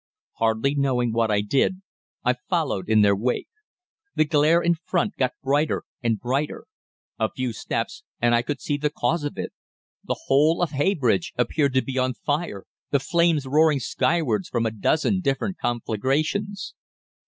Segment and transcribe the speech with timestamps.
[0.39, 1.83] Hardly knowing what I did,
[2.25, 3.49] I followed in their wake.
[4.15, 6.65] The glare in front got brighter and brighter.
[7.19, 9.53] A few steps, and I could see the cause of it.
[10.03, 14.71] The whole of Heybridge appeared to be on fire, the flames roaring skywards from a
[14.71, 16.73] dozen different conflagrations."